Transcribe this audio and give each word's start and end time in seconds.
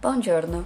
Buongiorno. 0.00 0.64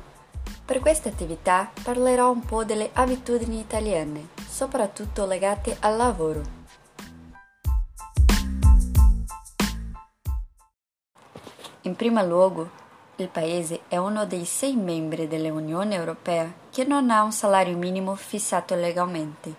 Per 0.64 0.78
questa 0.78 1.08
attività 1.08 1.68
parlerò 1.82 2.30
un 2.30 2.42
po' 2.44 2.62
delle 2.62 2.90
abitudini 2.92 3.58
italiane, 3.58 4.28
soprattutto 4.46 5.26
legate 5.26 5.76
al 5.80 5.96
lavoro. 5.96 6.42
In 11.80 11.96
primo 11.96 12.24
luogo, 12.24 12.70
il 13.16 13.26
Paese 13.26 13.80
è 13.88 13.96
uno 13.96 14.24
dei 14.24 14.44
sei 14.44 14.76
membri 14.76 15.26
dell'Unione 15.26 15.96
Europea 15.96 16.48
che 16.70 16.84
non 16.84 17.10
ha 17.10 17.24
un 17.24 17.32
salario 17.32 17.76
minimo 17.76 18.14
fissato 18.14 18.76
legalmente. 18.76 19.52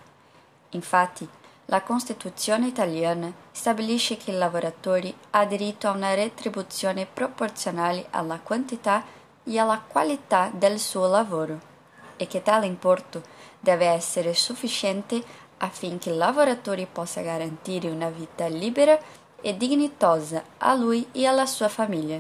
Infatti, 0.70 1.28
la 1.66 1.82
Costituzione 1.82 2.68
italiana 2.68 3.30
stabilisce 3.52 4.16
che 4.16 4.32
il 4.32 4.38
lavoratore 4.38 5.14
ha 5.32 5.44
diritto 5.44 5.90
a 5.90 5.92
una 5.92 6.14
retribuzione 6.14 7.06
proporzionale 7.06 8.08
alla 8.12 8.40
quantità 8.40 9.24
e 9.46 9.58
alla 9.60 9.82
qualità 9.86 10.52
del 10.54 10.80
suo 10.80 11.08
lavoro 11.08 11.74
e 12.18 12.28
che 12.28 12.42
tale 12.42 12.66
importo 12.66 13.22
deve 13.60 13.86
essere 13.86 14.34
sufficiente 14.34 15.24
affinché 15.58 16.10
il 16.10 16.18
lavoratore 16.18 16.86
possa 16.86 17.22
garantire 17.22 17.90
una 17.90 18.10
vita 18.10 18.48
libera 18.48 18.98
e 19.42 19.56
dignitosa 19.56 20.44
a 20.58 20.74
lui 20.74 21.08
e 21.12 21.26
alla 21.26 21.46
sua 21.46 21.70
famiglia. 21.70 22.20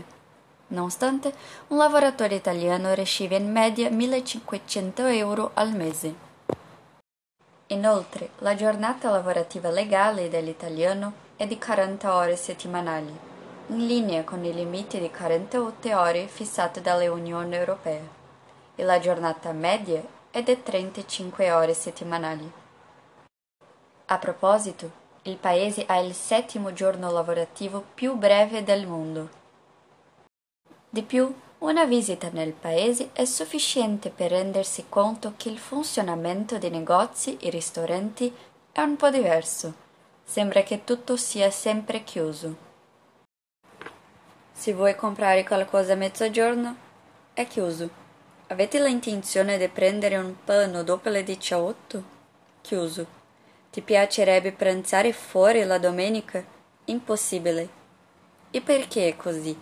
Nonostante, 0.67 1.33
un 1.67 1.77
lavoratore 1.77 2.35
italiano 2.35 2.93
riceve 2.93 3.35
in 3.35 3.51
media 3.51 3.89
1500 3.89 5.05
euro 5.05 5.51
al 5.53 5.75
mese. 5.75 6.23
Inoltre, 7.67 8.29
la 8.39 8.55
giornata 8.55 9.09
lavorativa 9.09 9.69
legale 9.69 10.29
dell'italiano 10.29 11.13
è 11.35 11.45
di 11.47 11.57
40 11.57 12.15
ore 12.15 12.35
settimanali, 12.35 13.34
in 13.67 13.87
linea 13.87 14.23
con 14.23 14.43
i 14.45 14.53
limiti 14.53 14.99
di 14.99 15.09
48 15.09 15.99
ore 15.99 16.27
fissati 16.27 16.81
dall'Unione 16.81 17.57
Europea, 17.57 18.07
e 18.75 18.83
la 18.83 18.99
giornata 18.99 19.51
media 19.53 20.03
è 20.29 20.43
di 20.43 20.61
35 20.61 21.51
ore 21.51 21.73
settimanali. 21.73 22.51
A 24.05 24.17
proposito, 24.19 25.03
il 25.23 25.37
Paese 25.37 25.85
ha 25.87 25.97
il 25.97 26.13
settimo 26.13 26.73
giorno 26.73 27.09
lavorativo 27.11 27.83
più 27.95 28.15
breve 28.15 28.63
del 28.63 28.85
mondo. 28.85 29.29
Di 30.87 31.01
più, 31.01 31.33
una 31.59 31.85
visita 31.85 32.29
nel 32.31 32.51
paese 32.51 33.09
è 33.13 33.25
sufficiente 33.25 34.11
per 34.11 34.29
rendersi 34.29 34.85
conto 34.87 35.33
che 35.35 35.49
il 35.49 35.57
funzionamento 35.57 36.59
dei 36.59 36.69
negozi 36.69 37.37
e 37.37 37.49
ristoranti 37.49 38.31
è 38.71 38.81
un 38.81 38.95
po' 38.95 39.09
diverso. 39.09 39.73
Sembra 40.23 40.61
che 40.61 40.83
tutto 40.83 41.17
sia 41.17 41.49
sempre 41.49 42.03
chiuso. 42.03 42.64
Se 44.57 44.73
vuoi 44.73 44.95
comprare 44.95 45.43
qualcosa 45.43 45.93
a 45.93 45.97
mezzogiorno, 45.97 46.75
è 47.33 47.45
chiuso. 47.45 47.89
Avete 48.47 48.81
l'intenzione 48.81 49.57
di 49.57 49.67
prendere 49.67 50.15
un 50.15 50.33
pano 50.43 50.81
dopo 50.81 51.09
le 51.09 51.23
18? 51.23 52.03
Chiuso. 52.61 53.05
Ti 53.69 53.81
piacerebbe 53.81 54.53
pranzare 54.53 55.11
fuori 55.11 55.63
la 55.65 55.77
domenica? 55.77 56.41
Impossibile. 56.85 57.67
E 58.49 58.61
perché 58.61 59.09
è 59.09 59.15
così? 59.17 59.59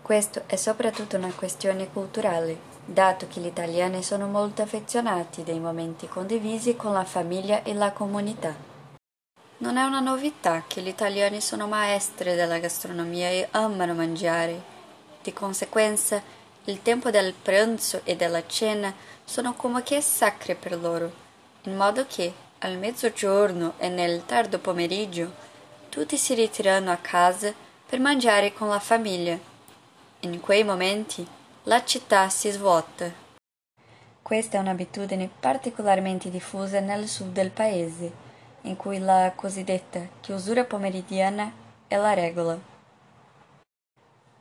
Questo 0.00 0.42
è 0.46 0.56
soprattutto 0.56 1.16
una 1.16 1.32
questione 1.36 1.92
culturale, 1.92 2.56
dato 2.86 3.28
che 3.28 3.40
gli 3.40 3.46
italiani 3.46 4.02
sono 4.02 4.26
molto 4.26 4.62
affezionati 4.62 5.44
dei 5.44 5.60
momenti 5.60 6.08
condivisi 6.08 6.74
con 6.74 6.94
la 6.94 7.04
famiglia 7.04 7.62
e 7.62 7.74
la 7.74 7.92
comunità. 7.92 8.75
Non 9.58 9.78
è 9.78 9.84
una 9.84 10.00
novità 10.00 10.64
che 10.66 10.82
gli 10.82 10.88
italiani 10.88 11.40
sono 11.40 11.66
maestri 11.66 12.34
della 12.34 12.58
gastronomia 12.58 13.28
e 13.30 13.48
amano 13.52 13.94
mangiare. 13.94 14.60
Di 15.22 15.32
conseguenza, 15.32 16.22
il 16.64 16.82
tempo 16.82 17.10
del 17.10 17.32
pranzo 17.32 18.00
e 18.04 18.16
della 18.16 18.46
cena 18.46 18.94
sono 19.24 19.54
come 19.54 19.82
che 19.82 20.00
sacri 20.00 20.54
per 20.54 20.78
loro, 20.78 21.10
in 21.62 21.76
modo 21.76 22.04
che 22.06 22.32
al 22.58 22.76
mezzogiorno 22.76 23.74
e 23.78 23.88
nel 23.88 24.24
tardo 24.26 24.58
pomeriggio 24.58 25.32
tutti 25.88 26.16
si 26.16 26.34
ritirano 26.34 26.90
a 26.90 26.96
casa 26.96 27.52
per 27.86 27.98
mangiare 27.98 28.52
con 28.52 28.68
la 28.68 28.80
famiglia 28.80 29.54
in 30.20 30.40
quei 30.40 30.64
momenti 30.64 31.26
la 31.64 31.84
città 31.84 32.28
si 32.28 32.50
svuota. 32.50 33.10
Questa 34.22 34.56
è 34.56 34.60
un'abitudine 34.60 35.30
particolarmente 35.38 36.30
diffusa 36.30 36.80
nel 36.80 37.06
sud 37.06 37.32
del 37.32 37.50
paese, 37.50 38.25
in 38.66 38.76
cui 38.76 38.98
la 38.98 39.32
cosiddetta 39.34 40.00
chiusura 40.20 40.64
pomeridiana 40.64 41.52
è 41.88 41.96
la 41.96 42.14
regola. 42.14 42.58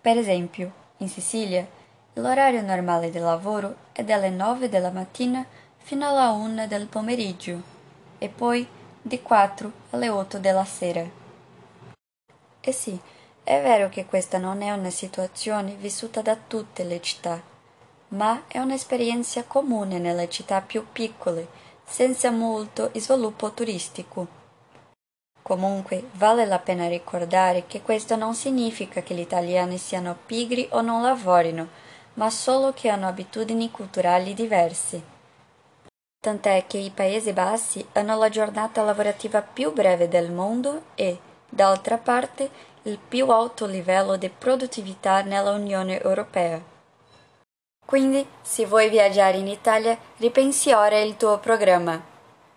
Per 0.02 0.18
esempio, 0.18 0.72
in 0.98 1.10
Sicilia, 1.10 1.68
l'orario 2.14 2.62
normale 2.62 3.10
di 3.10 3.20
lavoro 3.20 3.76
è 3.92 4.04
dalle 4.04 4.30
9 4.30 4.70
della 4.70 4.92
mattina 4.92 5.46
fino 5.78 6.08
alla 6.08 6.32
1 6.32 6.68
del 6.68 6.88
pomeriggio 6.88 7.62
e 8.18 8.30
poi 8.30 8.68
di 9.02 9.22
4 9.22 9.72
alle 9.92 10.10
8 10.10 10.40
della 10.40 10.66
sera. 10.66 11.04
E 12.62 12.72
sì, 12.72 13.00
è 13.44 13.62
vero 13.62 13.90
che 13.90 14.06
questa 14.06 14.40
non 14.40 14.64
è 14.64 14.72
una 14.72 14.90
situazione 14.90 15.76
vissuta 15.76 16.22
da 16.22 16.36
tutte 16.36 16.84
le 16.84 17.00
città, 17.02 17.40
ma 18.10 18.44
è 18.48 18.58
un'esperienza 18.58 19.44
comune 19.44 20.00
nelle 20.00 20.28
città 20.30 20.62
più 20.62 20.88
piccole, 20.92 21.48
senza 21.86 22.32
molto 22.32 22.90
sviluppo 22.94 23.52
turistico. 23.52 24.44
Comunque 25.42 26.10
vale 26.14 26.46
la 26.46 26.58
pena 26.58 26.88
ricordare 26.88 27.66
che 27.68 27.84
questo 27.84 28.16
non 28.16 28.34
significa 28.34 29.02
che 29.04 29.14
gli 29.14 29.20
italiani 29.20 29.78
siano 29.78 30.18
pigri 30.26 30.68
o 30.72 30.82
non 30.82 31.04
lavorino, 31.04 31.68
ma 32.16 32.30
solo 32.32 32.74
che 32.74 32.90
hanno 32.90 33.08
abitudini 33.08 33.70
culturali 33.70 34.34
diverse. 34.34 35.14
Tant'è 36.20 36.66
che 36.66 36.80
i 36.80 36.90
Paesi 36.90 37.32
Bassi 37.34 37.86
hanno 37.94 38.18
la 38.18 38.30
giornata 38.30 38.82
lavorativa 38.82 39.44
più 39.44 39.72
breve 39.72 40.08
del 40.08 40.32
mondo 40.32 40.86
e, 40.96 41.20
d'altra 41.48 42.00
parte, 42.00 42.50
il 42.84 42.98
più 42.98 43.30
alto 43.30 43.68
livello 43.68 44.16
di 44.16 44.30
produttività 44.30 45.22
nella 45.22 45.52
Unione 45.52 46.02
Europea. 46.02 46.74
Quindi, 47.86 48.26
se 48.42 48.66
vuoi 48.66 48.90
viaggiare 48.90 49.38
in 49.38 49.48
Italia, 49.48 49.98
ripensi 50.18 50.72
ora 50.72 51.00
il 51.00 51.16
tuo 51.18 51.38
programma. 51.38 52.14